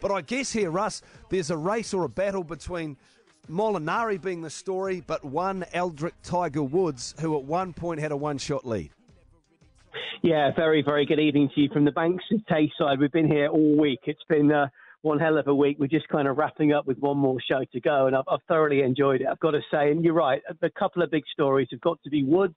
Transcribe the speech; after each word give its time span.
But 0.00 0.10
I 0.10 0.20
guess 0.20 0.52
here, 0.52 0.70
Russ, 0.70 1.02
there's 1.28 1.50
a 1.50 1.56
race 1.56 1.92
or 1.92 2.04
a 2.04 2.08
battle 2.08 2.44
between 2.44 2.96
Molinari 3.50 4.20
being 4.20 4.42
the 4.42 4.50
story, 4.50 5.02
but 5.06 5.24
one 5.24 5.64
Eldrick 5.72 6.14
Tiger 6.22 6.62
Woods, 6.62 7.14
who 7.20 7.36
at 7.36 7.44
one 7.44 7.72
point 7.72 8.00
had 8.00 8.12
a 8.12 8.16
one 8.16 8.38
shot 8.38 8.66
lead. 8.66 8.90
Yeah, 10.22 10.50
very, 10.54 10.82
very 10.82 11.06
good 11.06 11.20
evening 11.20 11.48
to 11.54 11.60
you 11.60 11.68
from 11.72 11.84
the 11.84 11.92
Banks 11.92 12.24
of 12.32 12.40
Tayside. 12.46 12.98
We've 12.98 13.12
been 13.12 13.28
here 13.28 13.48
all 13.48 13.76
week. 13.76 14.00
It's 14.04 14.22
been 14.28 14.52
uh, 14.52 14.66
one 15.02 15.18
hell 15.18 15.38
of 15.38 15.46
a 15.46 15.54
week. 15.54 15.76
We're 15.78 15.86
just 15.86 16.08
kind 16.08 16.26
of 16.26 16.36
wrapping 16.36 16.72
up 16.72 16.86
with 16.86 16.98
one 16.98 17.16
more 17.16 17.38
show 17.40 17.64
to 17.72 17.80
go, 17.80 18.06
and 18.06 18.16
I've, 18.16 18.24
I've 18.28 18.42
thoroughly 18.48 18.82
enjoyed 18.82 19.20
it. 19.20 19.28
I've 19.30 19.38
got 19.40 19.52
to 19.52 19.60
say, 19.70 19.90
and 19.90 20.04
you're 20.04 20.14
right, 20.14 20.42
a 20.60 20.70
couple 20.70 21.02
of 21.02 21.10
big 21.10 21.24
stories 21.32 21.68
have 21.70 21.80
got 21.80 22.02
to 22.02 22.10
be 22.10 22.24
Woods 22.24 22.56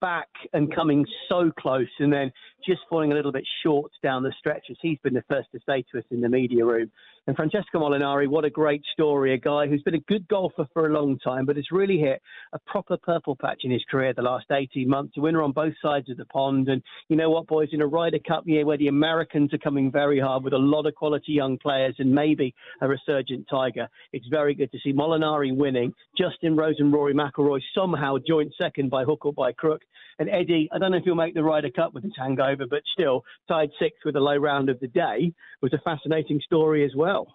back 0.00 0.28
and 0.52 0.74
coming 0.74 1.04
so 1.28 1.50
close, 1.58 1.88
and 1.98 2.12
then 2.12 2.32
just 2.66 2.80
falling 2.88 3.12
a 3.12 3.14
little 3.14 3.32
bit 3.32 3.46
short 3.62 3.92
down 4.02 4.22
the 4.22 4.32
stretch, 4.38 4.66
as 4.70 4.76
he's 4.80 4.98
been 5.02 5.14
the 5.14 5.24
first 5.28 5.48
to 5.52 5.60
say 5.66 5.84
to 5.92 5.98
us 5.98 6.04
in 6.10 6.20
the 6.20 6.28
media 6.28 6.64
room. 6.64 6.90
And 7.28 7.34
Francesco 7.34 7.80
Molinari, 7.80 8.28
what 8.28 8.44
a 8.44 8.50
great 8.50 8.82
story. 8.92 9.34
A 9.34 9.38
guy 9.38 9.66
who's 9.66 9.82
been 9.82 9.96
a 9.96 10.00
good 10.00 10.28
golfer 10.28 10.64
for 10.72 10.86
a 10.86 10.92
long 10.92 11.18
time, 11.18 11.44
but 11.44 11.56
has 11.56 11.72
really 11.72 11.98
hit 11.98 12.22
a 12.52 12.58
proper 12.60 12.96
purple 12.96 13.34
patch 13.34 13.62
in 13.64 13.72
his 13.72 13.82
career 13.90 14.12
the 14.14 14.22
last 14.22 14.46
18 14.52 14.88
months. 14.88 15.14
A 15.16 15.20
winner 15.20 15.42
on 15.42 15.50
both 15.50 15.74
sides 15.82 16.08
of 16.08 16.18
the 16.18 16.24
pond. 16.26 16.68
And 16.68 16.82
you 17.08 17.16
know 17.16 17.28
what, 17.28 17.48
boys, 17.48 17.70
in 17.72 17.80
a 17.80 17.86
Ryder 17.86 18.20
Cup 18.20 18.44
year 18.46 18.64
where 18.64 18.78
the 18.78 18.86
Americans 18.86 19.52
are 19.52 19.58
coming 19.58 19.90
very 19.90 20.20
hard 20.20 20.44
with 20.44 20.52
a 20.52 20.58
lot 20.58 20.86
of 20.86 20.94
quality 20.94 21.32
young 21.32 21.58
players 21.58 21.96
and 21.98 22.14
maybe 22.14 22.54
a 22.80 22.86
resurgent 22.86 23.46
Tiger, 23.50 23.88
it's 24.12 24.26
very 24.28 24.54
good 24.54 24.70
to 24.70 24.78
see 24.84 24.92
Molinari 24.92 25.54
winning. 25.54 25.92
Justin 26.16 26.54
Rose 26.54 26.76
and 26.78 26.92
Rory 26.92 27.12
McIlroy 27.12 27.58
somehow 27.74 28.18
joint 28.24 28.52
second 28.56 28.88
by 28.88 29.02
hook 29.02 29.26
or 29.26 29.32
by 29.32 29.50
crook. 29.50 29.75
And 30.18 30.28
Eddie, 30.30 30.68
I 30.72 30.78
don't 30.78 30.92
know 30.92 30.98
if 30.98 31.04
he'll 31.04 31.14
make 31.14 31.34
the 31.34 31.42
Ryder 31.42 31.70
Cup 31.70 31.94
with 31.94 32.04
his 32.04 32.14
hangover, 32.16 32.64
but 32.68 32.80
still 32.92 33.22
tied 33.48 33.70
sixth 33.78 34.00
with 34.04 34.16
a 34.16 34.20
low 34.20 34.36
round 34.36 34.68
of 34.68 34.80
the 34.80 34.88
day 34.88 35.32
was 35.60 35.72
a 35.72 35.78
fascinating 35.78 36.40
story 36.44 36.84
as 36.84 36.92
well. 36.96 37.26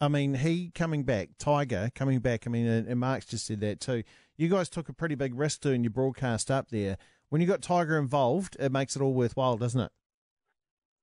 I 0.00 0.08
mean, 0.08 0.34
he 0.34 0.70
coming 0.74 1.04
back, 1.04 1.30
Tiger 1.38 1.90
coming 1.94 2.18
back. 2.18 2.46
I 2.46 2.50
mean, 2.50 2.66
and 2.66 3.00
Mark's 3.00 3.26
just 3.26 3.46
said 3.46 3.60
that 3.60 3.80
too. 3.80 4.02
You 4.36 4.48
guys 4.48 4.68
took 4.68 4.88
a 4.88 4.92
pretty 4.92 5.14
big 5.14 5.34
risk 5.34 5.60
doing 5.60 5.84
your 5.84 5.92
broadcast 5.92 6.50
up 6.50 6.70
there. 6.70 6.98
When 7.28 7.40
you 7.40 7.46
got 7.46 7.62
Tiger 7.62 7.98
involved, 7.98 8.56
it 8.60 8.72
makes 8.72 8.96
it 8.96 9.02
all 9.02 9.14
worthwhile, 9.14 9.56
doesn't 9.56 9.80
it? 9.80 9.92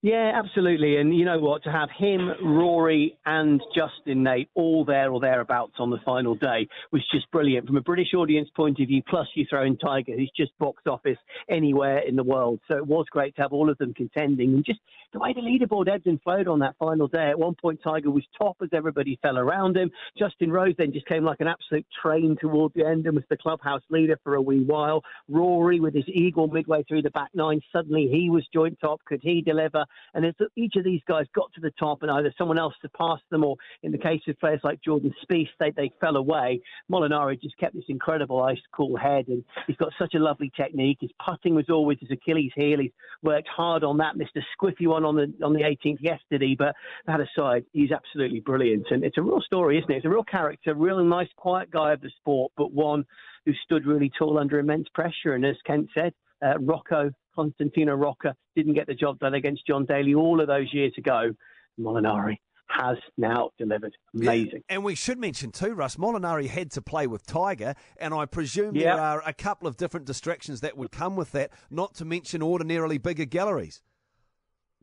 Yeah, 0.04 0.32
absolutely. 0.34 0.98
And 0.98 1.16
you 1.16 1.26
know 1.26 1.38
what? 1.38 1.64
To 1.66 1.72
have 1.72 1.90
him, 1.96 2.32
Rory, 2.44 3.20
and 3.24 3.62
Justin 3.76 4.24
Nate 4.24 4.50
all 4.56 4.84
there 4.84 5.12
or 5.12 5.20
thereabouts 5.20 5.74
on 5.78 5.92
the 5.92 6.00
final 6.04 6.34
day 6.34 6.68
was 6.92 7.04
just 7.14 7.30
brilliant 7.30 7.68
from 7.68 7.78
a 7.78 7.82
British 7.82 8.16
audience 8.16 8.50
point 8.56 8.80
of 8.80 8.88
view. 8.88 9.04
Plus, 9.08 9.28
you 9.36 9.46
throw 9.48 9.64
in 9.64 9.78
Tiger, 9.78 10.14
who's 10.18 10.32
just 10.36 10.58
box 10.58 10.82
office 10.88 11.20
anywhere 11.48 12.00
in 12.00 12.16
the 12.16 12.24
world. 12.24 12.60
So 12.68 12.78
it 12.78 12.88
was 12.88 13.06
great 13.12 13.36
to 13.36 13.44
have 13.44 13.54
all 13.54 13.70
of 13.70 13.78
them 13.78 13.94
contending. 13.94 14.56
And 14.56 14.66
just 14.66 14.80
the 15.14 15.20
way 15.20 15.34
the 15.34 15.42
leaderboard 15.42 15.88
ebbed 15.88 16.08
and 16.08 16.20
flowed 16.22 16.48
on 16.48 16.60
that 16.60 16.76
final 16.80 17.08
day. 17.08 17.30
At 17.30 17.38
one 17.38 17.56
point, 17.62 17.82
Tiger 17.84 18.10
was 18.10 18.24
top 18.38 18.58
as 18.64 18.70
everybody 18.74 19.20
fell 19.22 19.38
around 19.38 19.78
him. 19.78 19.92
Justin 20.18 20.52
Rose 20.52 20.74
then 20.80 20.94
just 20.94 21.06
came 21.06 21.24
like 21.24 21.42
an 21.42 21.48
absolute 21.48 21.86
train 22.02 22.38
towards 22.40 22.74
the 22.74 22.88
end 22.88 23.06
and 23.06 23.16
was 23.16 23.26
the 23.30 23.38
clubhouse 23.38 23.84
leader 23.90 24.18
for 24.24 24.34
a 24.34 24.42
wee 24.42 24.64
while. 24.64 25.04
Rory, 25.30 25.80
with 25.80 25.94
his 25.94 26.08
eagle 26.08 26.48
midway 26.48 26.84
through 26.84 27.04
the 27.04 27.12
back 27.12 27.30
nine, 27.36 27.62
suddenly 27.72 28.10
he 28.12 28.32
was 28.32 28.48
joint 28.52 28.80
top. 28.82 29.02
Could 29.06 29.20
he 29.22 29.42
deliver? 29.42 29.86
And 30.14 30.26
each 30.56 30.76
of 30.76 30.84
these 30.84 31.02
guys 31.08 31.26
got 31.34 31.52
to 31.54 31.62
the 31.62 31.72
top 31.80 32.02
and 32.02 32.12
either 32.12 32.34
someone 32.38 32.60
else 32.60 32.74
surpassed 32.82 33.24
them 33.30 33.44
or 33.44 33.56
in 33.84 33.92
the 33.92 33.98
case 33.98 34.22
of 34.28 34.40
players 34.40 34.60
like 34.64 34.82
Jordan 34.82 35.14
Spieth, 35.24 35.50
they, 35.60 35.72
they 35.72 35.92
fell 36.02 36.18
away. 36.18 36.62
Molinari 36.92 37.42
just 37.42 37.58
kept 37.58 37.76
this 37.76 37.86
incredible 37.88 38.42
ice 38.42 38.60
cool 38.76 38.98
head 38.98 39.28
and 39.28 39.44
he's 39.68 39.78
got 39.78 39.94
such 39.98 40.14
a 40.16 40.20
lovely 40.20 40.52
technique. 40.56 40.98
His 41.02 41.12
putting 41.26 41.56
was 41.56 41.70
always 41.70 41.98
his 42.00 42.12
Achilles 42.12 42.52
heel. 42.56 42.80
He's 42.80 42.92
worked 43.24 43.48
hard 43.48 43.84
on 43.84 43.98
that, 43.98 44.16
Mr. 44.16 44.42
squiffy 44.60 44.88
one 44.88 45.06
on 45.06 45.16
the 45.16 45.34
on 45.44 45.54
the 45.54 45.62
18th 45.62 46.02
yesterday, 46.02 46.56
but 46.58 46.76
that 47.06 47.20
aside, 47.20 47.66
he's 47.72 47.92
absolutely 47.92 48.40
brilliant. 48.40 48.88
And 48.92 49.04
it's 49.04 49.18
a 49.18 49.22
real 49.22 49.42
story, 49.42 49.78
isn't 49.78 49.92
it? 49.92 49.98
It's 49.98 50.06
a 50.06 50.10
real 50.10 50.24
character, 50.24 50.74
real 50.76 51.04
nice, 51.04 51.30
quiet 51.36 51.72
guy 51.72 51.94
of 51.94 52.02
the 52.02 52.12
sport, 52.18 52.52
but 52.58 52.74
one 52.74 53.06
who 53.46 53.54
stood 53.64 53.86
really 53.86 54.12
tall 54.18 54.38
under 54.38 54.60
immense 54.60 54.88
pressure. 54.94 55.34
And 55.34 55.46
as 55.46 55.56
Kent 55.66 55.90
said, 55.94 56.14
uh, 56.44 56.58
Rocco 56.60 57.12
Constantino 57.36 57.94
Rocca 57.96 58.36
didn't 58.56 58.74
get 58.74 58.88
the 58.88 58.94
job 58.94 59.20
done 59.20 59.34
against 59.34 59.66
John 59.66 59.86
Daly 59.86 60.14
all 60.14 60.42
of 60.42 60.48
those 60.48 60.74
years 60.74 60.94
ago. 60.98 61.32
Molinari 61.80 62.38
has 62.68 62.98
now 63.18 63.50
delivered. 63.58 63.94
Amazing. 64.16 64.64
Yeah. 64.70 64.76
And 64.76 64.84
we 64.84 64.96
should 64.96 65.20
mention 65.20 65.52
too, 65.52 65.74
Russ, 65.74 65.98
Molinari 65.98 66.48
had 66.48 66.72
to 66.72 66.82
play 66.82 67.08
with 67.08 67.26
Tiger, 67.26 67.76
and 67.98 68.14
I 68.14 68.26
presume 68.26 68.74
there 68.74 69.00
are 69.00 69.22
a 69.26 69.34
couple 69.34 69.68
of 69.68 69.78
different 69.78 70.06
distractions 70.06 70.62
that 70.62 70.78
would 70.78 70.92
come 70.92 71.16
with 71.16 71.32
that, 71.34 71.52
not 71.70 71.96
to 71.96 72.06
mention 72.06 72.42
ordinarily 72.42 72.98
bigger 72.98 73.26
galleries. 73.26 73.82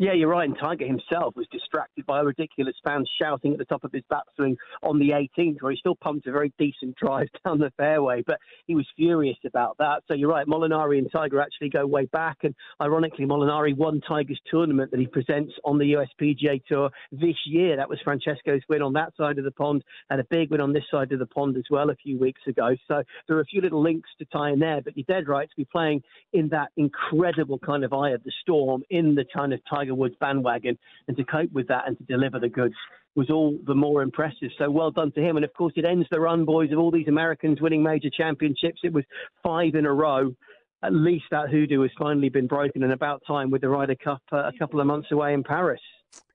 Yeah, 0.00 0.12
you're 0.12 0.28
right. 0.28 0.48
And 0.48 0.56
Tiger 0.56 0.86
himself 0.86 1.34
was 1.34 1.48
distracted 1.50 2.06
by 2.06 2.20
a 2.20 2.24
ridiculous 2.24 2.76
fan 2.86 3.04
shouting 3.20 3.52
at 3.52 3.58
the 3.58 3.64
top 3.64 3.82
of 3.82 3.90
his 3.90 4.04
backswing 4.10 4.54
on 4.80 5.00
the 5.00 5.10
18th, 5.10 5.60
where 5.60 5.72
he 5.72 5.78
still 5.78 5.96
pumped 5.96 6.28
a 6.28 6.32
very 6.32 6.52
decent 6.56 6.94
drive 6.94 7.26
down 7.44 7.58
the 7.58 7.72
fairway. 7.76 8.22
But 8.24 8.38
he 8.68 8.76
was 8.76 8.86
furious 8.96 9.38
about 9.44 9.76
that. 9.78 10.02
So 10.06 10.14
you're 10.14 10.30
right. 10.30 10.46
Molinari 10.46 10.98
and 10.98 11.10
Tiger 11.10 11.40
actually 11.40 11.70
go 11.70 11.84
way 11.84 12.06
back. 12.06 12.38
And 12.44 12.54
ironically, 12.80 13.26
Molinari 13.26 13.76
won 13.76 14.00
Tiger's 14.00 14.40
tournament 14.48 14.92
that 14.92 15.00
he 15.00 15.08
presents 15.08 15.52
on 15.64 15.78
the 15.78 15.94
USPGA 15.94 16.64
Tour 16.66 16.90
this 17.10 17.36
year. 17.44 17.76
That 17.76 17.88
was 17.88 17.98
Francesco's 18.04 18.62
win 18.68 18.82
on 18.82 18.92
that 18.92 19.16
side 19.16 19.38
of 19.38 19.44
the 19.44 19.50
pond 19.50 19.82
and 20.10 20.20
a 20.20 20.24
big 20.30 20.52
win 20.52 20.60
on 20.60 20.72
this 20.72 20.84
side 20.92 21.10
of 21.10 21.18
the 21.18 21.26
pond 21.26 21.56
as 21.56 21.64
well 21.72 21.90
a 21.90 21.96
few 21.96 22.20
weeks 22.20 22.42
ago. 22.46 22.76
So 22.86 23.02
there 23.26 23.36
are 23.36 23.40
a 23.40 23.46
few 23.46 23.62
little 23.62 23.82
links 23.82 24.10
to 24.20 24.26
tie 24.26 24.50
in 24.50 24.60
there. 24.60 24.80
But 24.80 24.96
you're 24.96 25.06
dead 25.08 25.26
right 25.26 25.50
to 25.50 25.56
be 25.56 25.64
playing 25.64 26.02
in 26.32 26.50
that 26.50 26.68
incredible 26.76 27.58
kind 27.58 27.82
of 27.82 27.92
eye 27.92 28.10
of 28.10 28.22
the 28.22 28.32
storm 28.42 28.84
in 28.90 29.16
the 29.16 29.24
kind 29.34 29.52
of 29.52 29.58
Tiger 29.68 29.87
Tiger 29.88 29.94
Woods 29.94 30.14
bandwagon, 30.20 30.78
and 31.06 31.16
to 31.16 31.24
cope 31.24 31.50
with 31.52 31.68
that 31.68 31.84
and 31.86 31.96
to 31.98 32.04
deliver 32.04 32.38
the 32.38 32.48
goods 32.48 32.74
was 33.14 33.30
all 33.30 33.58
the 33.66 33.74
more 33.74 34.02
impressive. 34.02 34.50
So 34.58 34.70
well 34.70 34.90
done 34.90 35.12
to 35.12 35.20
him. 35.20 35.36
And 35.36 35.44
of 35.44 35.52
course, 35.54 35.72
it 35.76 35.84
ends 35.84 36.06
the 36.10 36.20
run, 36.20 36.44
boys, 36.44 36.70
of 36.72 36.78
all 36.78 36.90
these 36.90 37.08
Americans 37.08 37.60
winning 37.60 37.82
major 37.82 38.10
championships. 38.10 38.80
It 38.84 38.92
was 38.92 39.04
five 39.42 39.74
in 39.74 39.86
a 39.86 39.92
row. 39.92 40.34
At 40.82 40.92
least 40.92 41.24
that 41.32 41.48
hoodoo 41.50 41.82
has 41.82 41.90
finally 41.98 42.28
been 42.28 42.46
broken, 42.46 42.84
and 42.84 42.92
about 42.92 43.22
time 43.26 43.50
with 43.50 43.62
the 43.62 43.68
Ryder 43.68 43.96
Cup 43.96 44.22
uh, 44.32 44.36
a 44.36 44.52
couple 44.58 44.80
of 44.80 44.86
months 44.86 45.08
away 45.10 45.34
in 45.34 45.42
Paris. 45.42 45.80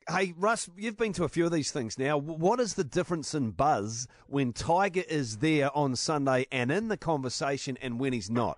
Hey, 0.10 0.34
Russ, 0.36 0.70
you've 0.76 0.98
been 0.98 1.14
to 1.14 1.24
a 1.24 1.30
few 1.30 1.46
of 1.46 1.54
these 1.54 1.72
things 1.72 1.98
now. 1.98 2.18
What 2.18 2.60
is 2.60 2.74
the 2.74 2.84
difference 2.84 3.34
in 3.34 3.52
buzz 3.52 4.06
when 4.28 4.52
Tiger 4.52 5.04
is 5.08 5.38
there 5.38 5.70
on 5.74 5.96
Sunday 5.96 6.46
and 6.52 6.70
in 6.70 6.90
the 6.90 6.98
conversation 6.98 7.78
and 7.82 8.02
when 8.02 8.12
he's 8.12 8.30
not? 8.30 8.58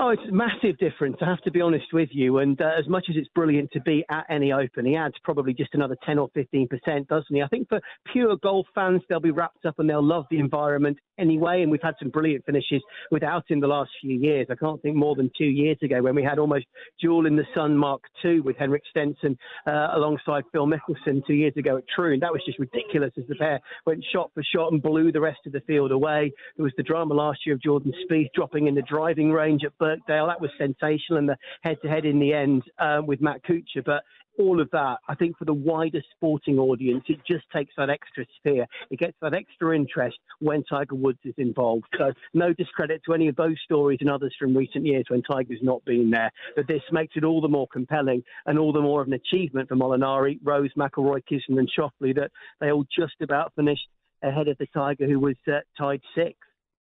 Oh, 0.00 0.10
it's 0.10 0.22
a 0.28 0.32
massive 0.32 0.78
difference. 0.78 1.16
I 1.20 1.24
have 1.24 1.40
to 1.40 1.50
be 1.50 1.60
honest 1.60 1.86
with 1.92 2.10
you. 2.12 2.38
And 2.38 2.60
uh, 2.60 2.70
as 2.78 2.86
much 2.86 3.06
as 3.10 3.16
it's 3.16 3.26
brilliant 3.34 3.72
to 3.72 3.80
be 3.80 4.04
at 4.08 4.26
any 4.30 4.52
Open, 4.52 4.86
he 4.86 4.94
adds 4.94 5.16
probably 5.24 5.52
just 5.52 5.74
another 5.74 5.96
10 6.06 6.20
or 6.20 6.28
15 6.34 6.68
percent, 6.68 7.08
doesn't 7.08 7.34
he? 7.34 7.42
I 7.42 7.48
think 7.48 7.68
for 7.68 7.80
pure 8.12 8.36
golf 8.36 8.66
fans, 8.76 9.02
they'll 9.08 9.18
be 9.18 9.32
wrapped 9.32 9.66
up 9.66 9.80
and 9.80 9.90
they'll 9.90 10.00
love 10.00 10.26
the 10.30 10.38
environment 10.38 10.98
anyway. 11.18 11.62
And 11.62 11.70
we've 11.72 11.82
had 11.82 11.94
some 11.98 12.10
brilliant 12.10 12.46
finishes 12.46 12.80
without 13.10 13.50
him 13.50 13.58
the 13.58 13.66
last 13.66 13.90
few 14.00 14.16
years. 14.16 14.46
I 14.48 14.54
can't 14.54 14.80
think 14.82 14.94
more 14.94 15.16
than 15.16 15.32
two 15.36 15.46
years 15.46 15.78
ago 15.82 16.00
when 16.00 16.14
we 16.14 16.22
had 16.22 16.38
almost 16.38 16.66
Duel 17.00 17.26
in 17.26 17.34
the 17.34 17.46
Sun 17.52 17.76
Mark 17.76 18.02
II 18.24 18.38
with 18.40 18.56
Henrik 18.56 18.84
Stenson 18.90 19.36
uh, 19.66 19.88
alongside 19.94 20.44
Phil 20.52 20.68
Mickelson 20.68 21.26
two 21.26 21.34
years 21.34 21.54
ago 21.56 21.76
at 21.76 21.84
Troon. 21.88 22.20
That 22.20 22.32
was 22.32 22.42
just 22.46 22.60
ridiculous 22.60 23.10
as 23.18 23.24
the 23.28 23.34
pair 23.34 23.58
went 23.84 24.04
shot 24.12 24.30
for 24.32 24.44
shot 24.44 24.70
and 24.70 24.80
blew 24.80 25.10
the 25.10 25.20
rest 25.20 25.40
of 25.44 25.52
the 25.52 25.60
field 25.62 25.90
away. 25.90 26.32
There 26.56 26.62
was 26.62 26.74
the 26.76 26.84
drama 26.84 27.14
last 27.14 27.40
year 27.44 27.56
of 27.56 27.62
Jordan 27.62 27.92
Spieth 28.08 28.28
dropping 28.32 28.68
in 28.68 28.76
the 28.76 28.82
driving 28.82 29.32
range 29.32 29.64
at 29.64 29.72
Birkdale. 29.88 30.26
That 30.26 30.40
was 30.40 30.50
sensational, 30.58 31.18
and 31.18 31.28
the 31.28 31.36
head-to-head 31.62 32.04
in 32.04 32.18
the 32.18 32.32
end 32.32 32.62
um, 32.78 33.06
with 33.06 33.20
Matt 33.20 33.42
Kuchar. 33.44 33.84
But 33.84 34.02
all 34.38 34.60
of 34.60 34.70
that, 34.70 34.98
I 35.08 35.14
think 35.16 35.36
for 35.36 35.44
the 35.44 35.54
wider 35.54 36.00
sporting 36.14 36.58
audience, 36.58 37.04
it 37.08 37.18
just 37.26 37.44
takes 37.52 37.72
that 37.76 37.90
extra 37.90 38.24
sphere. 38.36 38.66
It 38.90 38.98
gets 38.98 39.16
that 39.20 39.34
extra 39.34 39.74
interest 39.74 40.16
when 40.38 40.62
Tiger 40.62 40.94
Woods 40.94 41.18
is 41.24 41.34
involved. 41.38 41.86
So 41.98 42.12
no 42.34 42.52
discredit 42.52 43.02
to 43.06 43.14
any 43.14 43.26
of 43.28 43.36
those 43.36 43.56
stories 43.64 43.98
and 44.00 44.08
others 44.08 44.34
from 44.38 44.56
recent 44.56 44.86
years 44.86 45.06
when 45.08 45.22
Tiger's 45.22 45.58
not 45.62 45.84
been 45.84 46.10
there. 46.10 46.30
But 46.54 46.68
this 46.68 46.82
makes 46.92 47.16
it 47.16 47.24
all 47.24 47.40
the 47.40 47.48
more 47.48 47.66
compelling 47.72 48.22
and 48.46 48.58
all 48.58 48.72
the 48.72 48.80
more 48.80 49.00
of 49.02 49.08
an 49.08 49.14
achievement 49.14 49.68
for 49.68 49.76
Molinari, 49.76 50.38
Rose, 50.44 50.70
McIlroy, 50.78 51.22
Kisner 51.30 51.58
and 51.58 51.70
Schauffele 51.76 52.14
that 52.14 52.30
they 52.60 52.70
all 52.70 52.86
just 52.96 53.20
about 53.20 53.52
finished 53.56 53.88
ahead 54.22 54.48
of 54.48 54.58
the 54.58 54.66
Tiger 54.72 55.06
who 55.06 55.18
was 55.18 55.36
uh, 55.48 55.58
tied 55.76 56.00
sixth. 56.14 56.47